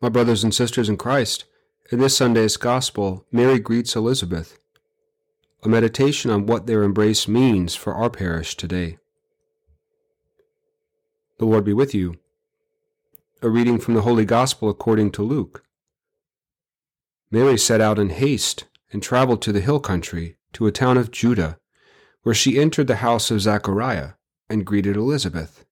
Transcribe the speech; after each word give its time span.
My 0.00 0.08
brothers 0.08 0.44
and 0.44 0.54
sisters 0.54 0.88
in 0.88 0.96
Christ, 0.96 1.44
in 1.90 1.98
this 1.98 2.16
Sunday's 2.16 2.56
Gospel, 2.56 3.26
Mary 3.32 3.58
greets 3.58 3.96
Elizabeth. 3.96 4.56
A 5.64 5.68
meditation 5.68 6.30
on 6.30 6.46
what 6.46 6.66
their 6.66 6.84
embrace 6.84 7.26
means 7.26 7.74
for 7.74 7.94
our 7.94 8.08
parish 8.08 8.56
today. 8.56 8.98
The 11.38 11.46
Lord 11.46 11.64
be 11.64 11.72
with 11.72 11.94
you. 11.94 12.16
A 13.42 13.48
reading 13.48 13.80
from 13.80 13.94
the 13.94 14.02
Holy 14.02 14.24
Gospel 14.24 14.70
according 14.70 15.10
to 15.12 15.22
Luke. 15.22 15.64
Mary 17.32 17.58
set 17.58 17.80
out 17.80 17.98
in 17.98 18.10
haste 18.10 18.66
and 18.92 19.02
traveled 19.02 19.42
to 19.42 19.52
the 19.52 19.60
hill 19.60 19.80
country, 19.80 20.36
to 20.52 20.68
a 20.68 20.72
town 20.72 20.96
of 20.96 21.10
Judah, 21.10 21.58
where 22.22 22.34
she 22.34 22.58
entered 22.58 22.86
the 22.86 22.96
house 22.96 23.32
of 23.32 23.40
Zachariah 23.40 24.12
and 24.48 24.64
greeted 24.64 24.96
Elizabeth. 24.96 25.64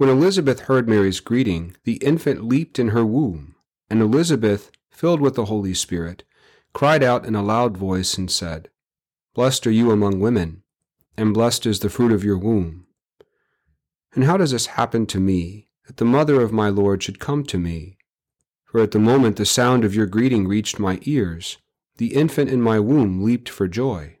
When 0.00 0.08
Elizabeth 0.08 0.60
heard 0.60 0.88
Mary's 0.88 1.20
greeting, 1.20 1.76
the 1.84 1.96
infant 1.96 2.42
leaped 2.42 2.78
in 2.78 2.88
her 2.88 3.04
womb, 3.04 3.54
and 3.90 4.00
Elizabeth, 4.00 4.70
filled 4.88 5.20
with 5.20 5.34
the 5.34 5.44
Holy 5.44 5.74
Spirit, 5.74 6.24
cried 6.72 7.02
out 7.02 7.26
in 7.26 7.34
a 7.34 7.42
loud 7.42 7.76
voice 7.76 8.16
and 8.16 8.30
said, 8.30 8.70
Blessed 9.34 9.66
are 9.66 9.70
you 9.70 9.90
among 9.90 10.18
women, 10.18 10.62
and 11.18 11.34
blessed 11.34 11.66
is 11.66 11.80
the 11.80 11.90
fruit 11.90 12.12
of 12.12 12.24
your 12.24 12.38
womb. 12.38 12.86
And 14.14 14.24
how 14.24 14.38
does 14.38 14.52
this 14.52 14.68
happen 14.68 15.04
to 15.04 15.20
me, 15.20 15.68
that 15.86 15.98
the 15.98 16.06
mother 16.06 16.40
of 16.40 16.50
my 16.50 16.70
Lord 16.70 17.02
should 17.02 17.20
come 17.20 17.44
to 17.44 17.58
me? 17.58 17.98
For 18.64 18.80
at 18.80 18.92
the 18.92 18.98
moment 18.98 19.36
the 19.36 19.44
sound 19.44 19.84
of 19.84 19.94
your 19.94 20.06
greeting 20.06 20.48
reached 20.48 20.78
my 20.78 20.98
ears, 21.02 21.58
the 21.98 22.14
infant 22.14 22.48
in 22.48 22.62
my 22.62 22.80
womb 22.80 23.22
leaped 23.22 23.50
for 23.50 23.68
joy. 23.68 24.16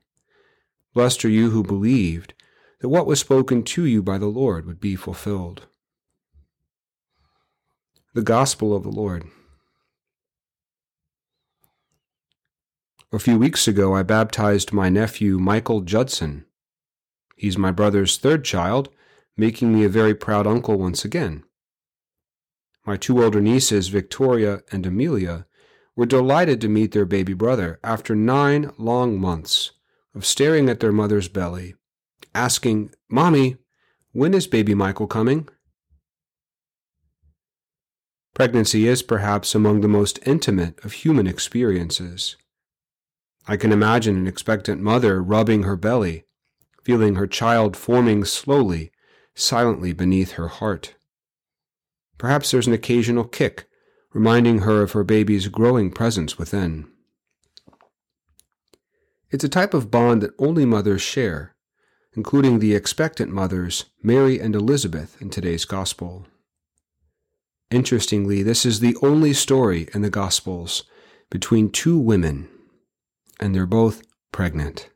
Blessed 0.92 1.24
are 1.24 1.30
you 1.30 1.48
who 1.52 1.62
believed 1.62 2.34
that 2.80 2.90
what 2.90 3.06
was 3.06 3.18
spoken 3.18 3.62
to 3.62 3.86
you 3.86 4.02
by 4.02 4.18
the 4.18 4.26
Lord 4.26 4.66
would 4.66 4.78
be 4.78 4.94
fulfilled. 4.94 5.68
The 8.12 8.22
Gospel 8.22 8.74
of 8.74 8.82
the 8.82 8.90
Lord. 8.90 9.22
A 13.12 13.20
few 13.20 13.38
weeks 13.38 13.68
ago, 13.68 13.94
I 13.94 14.02
baptized 14.02 14.72
my 14.72 14.88
nephew 14.88 15.38
Michael 15.38 15.82
Judson. 15.82 16.44
He's 17.36 17.56
my 17.56 17.70
brother's 17.70 18.16
third 18.16 18.44
child, 18.44 18.88
making 19.36 19.72
me 19.72 19.84
a 19.84 19.88
very 19.88 20.12
proud 20.12 20.44
uncle 20.44 20.76
once 20.76 21.04
again. 21.04 21.44
My 22.84 22.96
two 22.96 23.22
older 23.22 23.40
nieces, 23.40 23.86
Victoria 23.86 24.62
and 24.72 24.84
Amelia, 24.86 25.46
were 25.94 26.04
delighted 26.04 26.60
to 26.62 26.68
meet 26.68 26.90
their 26.90 27.06
baby 27.06 27.32
brother 27.32 27.78
after 27.84 28.16
nine 28.16 28.72
long 28.76 29.20
months 29.20 29.70
of 30.16 30.26
staring 30.26 30.68
at 30.68 30.80
their 30.80 30.90
mother's 30.90 31.28
belly, 31.28 31.76
asking, 32.34 32.90
Mommy, 33.08 33.58
when 34.10 34.34
is 34.34 34.48
baby 34.48 34.74
Michael 34.74 35.06
coming? 35.06 35.48
Pregnancy 38.34 38.86
is 38.86 39.02
perhaps 39.02 39.54
among 39.54 39.80
the 39.80 39.88
most 39.88 40.18
intimate 40.24 40.82
of 40.84 40.92
human 40.92 41.26
experiences. 41.26 42.36
I 43.46 43.56
can 43.56 43.72
imagine 43.72 44.16
an 44.16 44.26
expectant 44.26 44.80
mother 44.80 45.22
rubbing 45.22 45.64
her 45.64 45.76
belly, 45.76 46.24
feeling 46.82 47.16
her 47.16 47.26
child 47.26 47.76
forming 47.76 48.24
slowly, 48.24 48.92
silently 49.34 49.92
beneath 49.92 50.32
her 50.32 50.48
heart. 50.48 50.94
Perhaps 52.18 52.50
there's 52.50 52.66
an 52.66 52.72
occasional 52.72 53.24
kick, 53.24 53.66
reminding 54.12 54.60
her 54.60 54.82
of 54.82 54.92
her 54.92 55.04
baby's 55.04 55.48
growing 55.48 55.90
presence 55.90 56.38
within. 56.38 56.86
It's 59.30 59.44
a 59.44 59.48
type 59.48 59.74
of 59.74 59.90
bond 59.90 60.22
that 60.22 60.34
only 60.38 60.64
mothers 60.64 61.02
share, 61.02 61.54
including 62.14 62.58
the 62.58 62.74
expectant 62.74 63.32
mothers, 63.32 63.86
Mary 64.02 64.40
and 64.40 64.54
Elizabeth, 64.54 65.20
in 65.22 65.30
today's 65.30 65.64
Gospel. 65.64 66.26
Interestingly, 67.70 68.42
this 68.42 68.66
is 68.66 68.80
the 68.80 68.96
only 69.00 69.32
story 69.32 69.88
in 69.94 70.02
the 70.02 70.10
Gospels 70.10 70.84
between 71.30 71.70
two 71.70 71.96
women, 71.96 72.48
and 73.38 73.54
they're 73.54 73.66
both 73.66 74.02
pregnant. 74.32 74.90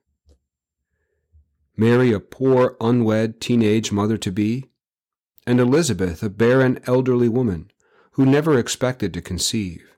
Mary, 1.76 2.12
a 2.12 2.20
poor, 2.20 2.76
unwed 2.80 3.40
teenage 3.40 3.92
mother 3.92 4.16
to 4.16 4.32
be, 4.32 4.64
and 5.46 5.60
Elizabeth, 5.60 6.22
a 6.22 6.28
barren 6.28 6.80
elderly 6.86 7.28
woman 7.28 7.70
who 8.12 8.26
never 8.26 8.58
expected 8.58 9.12
to 9.14 9.20
conceive. 9.20 9.96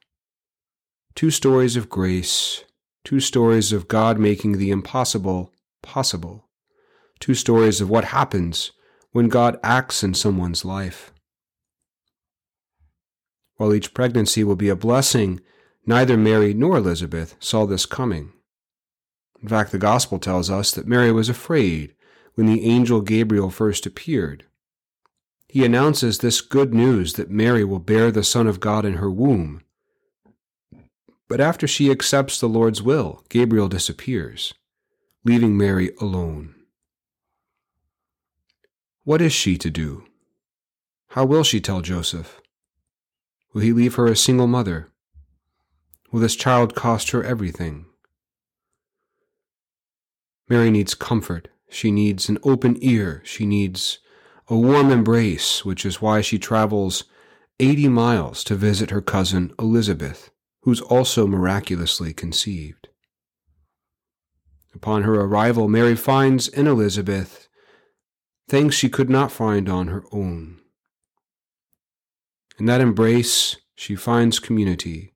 Two 1.15 1.31
stories 1.31 1.77
of 1.77 1.89
grace, 1.89 2.65
two 3.05 3.21
stories 3.21 3.73
of 3.73 3.89
God 3.89 4.19
making 4.19 4.59
the 4.59 4.71
impossible 4.71 5.53
possible, 5.83 6.49
two 7.21 7.35
stories 7.35 7.81
of 7.81 7.89
what 7.89 8.07
happens 8.07 8.73
when 9.13 9.29
God 9.29 9.59
acts 9.63 10.03
in 10.03 10.13
someone's 10.13 10.65
life. 10.65 11.13
While 13.57 13.75
each 13.75 13.95
pregnancy 13.95 14.45
will 14.45 14.57
be 14.57 14.69
a 14.69 14.77
blessing, 14.77 15.41
neither 15.87 16.17
Mary 16.17 16.53
nor 16.53 16.77
Elizabeth 16.77 17.37
saw 17.41 17.67
this 17.67 17.87
coming. 17.87 18.33
In 19.43 19.49
fact, 19.49 19.73
the 19.73 19.79
Gospel 19.79 20.19
tells 20.19 20.51
us 20.51 20.73
that 20.73 20.87
Mary 20.87 21.13
was 21.13 21.29
afraid 21.29 21.95
when 22.35 22.47
the 22.47 22.65
angel 22.65 23.01
Gabriel 23.01 23.51
first 23.51 23.87
appeared. 23.87 24.45
He 25.49 25.65
announces 25.65 26.19
this 26.19 26.41
good 26.41 26.75
news 26.75 27.15
that 27.15 27.31
Mary 27.31 27.65
will 27.65 27.79
bear 27.79 28.11
the 28.11 28.25
Son 28.25 28.47
of 28.47 28.61
God 28.61 28.85
in 28.85 28.95
her 28.95 29.11
womb. 29.11 29.63
But 31.29 31.41
after 31.41 31.67
she 31.67 31.91
accepts 31.91 32.39
the 32.39 32.49
Lord's 32.49 32.83
will, 32.83 33.25
Gabriel 33.29 33.69
disappears, 33.69 34.55
leaving 35.25 35.57
Mary 35.57 35.93
alone. 36.01 36.55
What 39.05 39.23
is 39.23 39.33
she 39.33 39.57
to 39.59 39.71
do? 39.71 40.05
How 41.11 41.25
will 41.25 41.45
she 41.45 41.61
tell 41.61 41.81
Joseph? 41.81 42.41
Will 43.57 43.63
he 43.63 43.73
leave 43.73 43.95
her 43.95 44.05
a 44.05 44.15
single 44.15 44.47
mother? 44.47 44.93
Will 46.13 46.21
this 46.21 46.37
child 46.37 46.75
cost 46.75 47.13
her 47.13 47.25
everything? 47.25 47.87
Mary 50.47 50.71
needs 50.71 50.93
comfort. 50.93 51.49
She 51.71 51.91
needs 51.91 52.29
an 52.29 52.37
open 52.43 52.77
ear. 52.83 53.23
She 53.25 53.47
needs 53.47 53.99
a 54.49 54.59
warm 54.59 54.91
embrace, 54.91 55.65
which 55.65 55.87
is 55.87 56.03
why 56.03 56.21
she 56.21 56.39
travels 56.39 57.05
80 57.59 57.89
miles 57.89 58.45
to 58.45 58.57
visit 58.57 58.91
her 58.91 59.01
cousin 59.01 59.55
Elizabeth, 59.59 60.31
who's 60.65 60.83
also 60.83 61.27
miraculously 61.27 62.13
conceived. 62.13 62.89
Upon 64.75 65.05
her 65.05 65.15
arrival, 65.15 65.67
Mary 65.67 65.97
finds 65.97 66.47
in 66.47 66.67
Elizabeth 66.67 67.49
things 68.51 68.75
she 68.75 68.91
could 68.91 69.09
not 69.09 69.33
find 69.33 69.67
on 69.67 69.87
her 69.87 70.05
own. 70.13 70.61
In 72.59 72.67
that 72.67 72.81
embrace, 72.81 73.57
she 73.75 73.95
finds 73.95 74.39
community. 74.39 75.13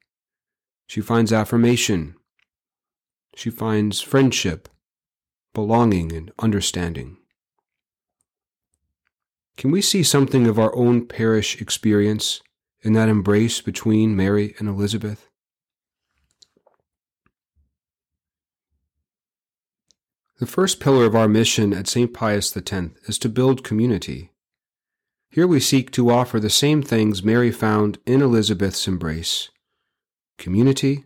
She 0.87 1.01
finds 1.01 1.33
affirmation. 1.33 2.17
She 3.34 3.49
finds 3.49 4.01
friendship, 4.01 4.69
belonging, 5.55 6.12
and 6.12 6.33
understanding. 6.39 7.17
Can 9.56 9.71
we 9.71 9.81
see 9.81 10.03
something 10.03 10.47
of 10.47 10.59
our 10.59 10.75
own 10.75 11.06
parish 11.06 11.61
experience 11.61 12.43
in 12.83 12.93
that 12.95 13.09
embrace 13.09 13.61
between 13.61 14.17
Mary 14.17 14.55
and 14.59 14.69
Elizabeth? 14.69 15.28
The 20.39 20.47
first 20.47 20.81
pillar 20.81 21.05
of 21.05 21.15
our 21.15 21.28
mission 21.28 21.75
at 21.75 21.87
St. 21.87 22.15
Pius 22.15 22.57
X 22.57 22.72
is 23.07 23.19
to 23.19 23.28
build 23.28 23.62
community. 23.62 24.33
Here 25.33 25.47
we 25.47 25.61
seek 25.61 25.93
to 25.93 26.11
offer 26.11 26.41
the 26.41 26.51
same 26.51 26.83
things 26.83 27.23
Mary 27.23 27.53
found 27.53 27.99
in 28.05 28.21
Elizabeth's 28.21 28.89
embrace 28.89 29.49
community, 30.39 31.05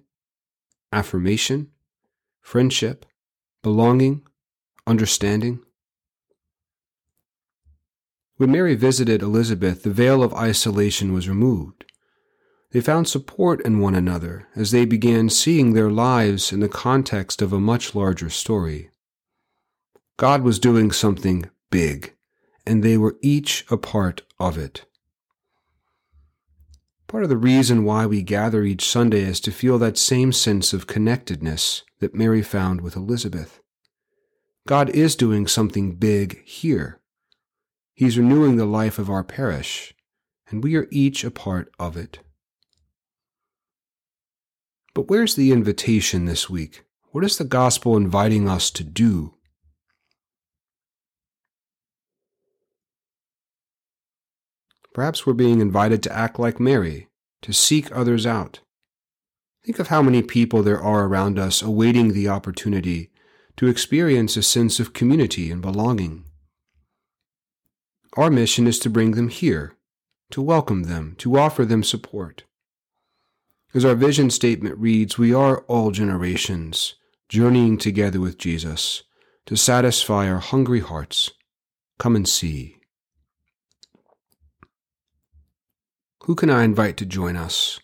affirmation, 0.92 1.70
friendship, 2.40 3.04
belonging, 3.62 4.22
understanding. 4.86 5.60
When 8.36 8.50
Mary 8.50 8.74
visited 8.74 9.20
Elizabeth, 9.20 9.82
the 9.82 9.90
veil 9.90 10.22
of 10.22 10.32
isolation 10.32 11.12
was 11.12 11.28
removed. 11.28 11.84
They 12.70 12.80
found 12.80 13.08
support 13.08 13.60
in 13.60 13.78
one 13.78 13.94
another 13.94 14.48
as 14.56 14.70
they 14.70 14.86
began 14.86 15.28
seeing 15.28 15.74
their 15.74 15.90
lives 15.90 16.50
in 16.50 16.60
the 16.60 16.68
context 16.68 17.42
of 17.42 17.52
a 17.52 17.60
much 17.60 17.94
larger 17.94 18.30
story. 18.30 18.88
God 20.16 20.42
was 20.42 20.58
doing 20.58 20.92
something 20.92 21.50
big 21.70 22.14
and 22.66 22.82
they 22.82 22.96
were 22.96 23.16
each 23.22 23.64
a 23.70 23.76
part 23.76 24.22
of 24.38 24.56
it. 24.58 24.84
Part 27.06 27.22
of 27.22 27.28
the 27.28 27.36
reason 27.36 27.84
why 27.84 28.06
we 28.06 28.22
gather 28.22 28.62
each 28.64 28.88
Sunday 28.88 29.20
is 29.20 29.38
to 29.40 29.52
feel 29.52 29.78
that 29.78 29.98
same 29.98 30.32
sense 30.32 30.72
of 30.72 30.86
connectedness 30.86 31.84
that 32.00 32.14
Mary 32.14 32.42
found 32.42 32.80
with 32.80 32.96
Elizabeth. 32.96 33.60
God 34.66 34.90
is 34.90 35.14
doing 35.14 35.46
something 35.46 35.96
big 35.96 36.42
here. 36.44 37.00
He's 37.92 38.18
renewing 38.18 38.56
the 38.56 38.64
life 38.64 38.98
of 38.98 39.10
our 39.10 39.22
parish, 39.22 39.94
and 40.48 40.64
we 40.64 40.74
are 40.74 40.88
each 40.90 41.22
a 41.22 41.30
part 41.30 41.70
of 41.78 41.96
it. 41.96 42.18
But 44.94 45.08
where's 45.08 45.34
the 45.34 45.52
invitation 45.52 46.24
this 46.24 46.48
week? 46.48 46.84
What 47.10 47.24
is 47.24 47.38
the 47.38 47.44
gospel 47.44 47.96
inviting 47.96 48.48
us 48.48 48.70
to 48.72 48.82
do? 48.82 49.34
Perhaps 54.94 55.26
we're 55.26 55.34
being 55.34 55.60
invited 55.60 56.02
to 56.04 56.16
act 56.16 56.38
like 56.38 56.58
Mary, 56.58 57.08
to 57.42 57.52
seek 57.52 57.94
others 57.94 58.24
out. 58.24 58.60
Think 59.64 59.78
of 59.78 59.88
how 59.88 60.00
many 60.00 60.22
people 60.22 60.62
there 60.62 60.80
are 60.80 61.04
around 61.04 61.38
us 61.38 61.60
awaiting 61.60 62.12
the 62.12 62.28
opportunity 62.28 63.10
to 63.56 63.66
experience 63.66 64.36
a 64.36 64.42
sense 64.42 64.78
of 64.78 64.92
community 64.92 65.50
and 65.50 65.60
belonging. 65.60 66.24
Our 68.16 68.30
mission 68.30 68.66
is 68.68 68.78
to 68.80 68.90
bring 68.90 69.12
them 69.12 69.28
here, 69.28 69.74
to 70.30 70.40
welcome 70.40 70.84
them, 70.84 71.16
to 71.18 71.38
offer 71.38 71.64
them 71.64 71.82
support. 71.82 72.44
As 73.74 73.84
our 73.84 73.96
vision 73.96 74.30
statement 74.30 74.78
reads, 74.78 75.18
we 75.18 75.34
are 75.34 75.62
all 75.62 75.90
generations 75.90 76.94
journeying 77.28 77.78
together 77.78 78.20
with 78.20 78.38
Jesus 78.38 79.02
to 79.46 79.56
satisfy 79.56 80.30
our 80.30 80.38
hungry 80.38 80.80
hearts. 80.80 81.32
Come 81.98 82.14
and 82.14 82.28
see. 82.28 82.76
Who 86.24 86.34
can 86.34 86.48
I 86.48 86.64
invite 86.64 86.96
to 86.96 87.04
join 87.04 87.36
us? 87.36 87.80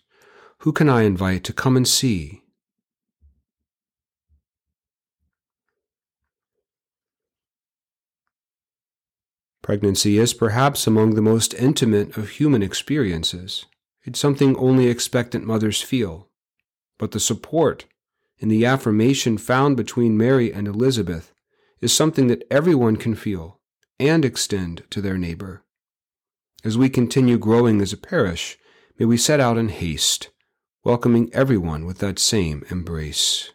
Who 0.61 0.71
can 0.71 0.89
I 0.89 1.03
invite 1.03 1.43
to 1.43 1.53
come 1.53 1.77
and 1.77 1.87
see? 1.87 2.41
Pregnancy 9.61 10.17
is 10.17 10.33
perhaps 10.33 10.87
among 10.87 11.13
the 11.13 11.21
most 11.21 11.53
intimate 11.53 12.17
of 12.17 12.29
human 12.29 12.63
experiences. 12.63 13.67
It's 14.05 14.19
something 14.19 14.55
only 14.55 14.87
expectant 14.87 15.45
mothers 15.45 15.83
feel. 15.83 16.27
But 16.97 17.11
the 17.11 17.19
support 17.19 17.85
and 18.39 18.49
the 18.49 18.65
affirmation 18.65 19.37
found 19.37 19.77
between 19.77 20.17
Mary 20.17 20.51
and 20.51 20.67
Elizabeth 20.67 21.31
is 21.79 21.93
something 21.93 22.25
that 22.29 22.47
everyone 22.49 22.95
can 22.95 23.13
feel 23.13 23.59
and 23.99 24.25
extend 24.25 24.81
to 24.89 24.99
their 24.99 25.19
neighbor. 25.19 25.63
As 26.63 26.77
we 26.77 26.89
continue 26.89 27.39
growing 27.39 27.81
as 27.81 27.91
a 27.91 27.97
parish, 27.97 28.55
may 28.99 29.05
we 29.05 29.17
set 29.17 29.39
out 29.39 29.57
in 29.57 29.69
haste, 29.69 30.29
welcoming 30.83 31.33
everyone 31.33 31.87
with 31.87 31.97
that 31.99 32.19
same 32.19 32.63
embrace. 32.69 33.49